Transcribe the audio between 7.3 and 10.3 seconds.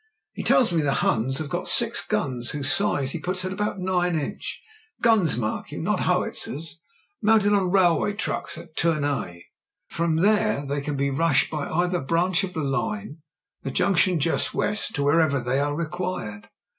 WOMEN AND GUNS zers— mounted on railway trucks at Toumai. From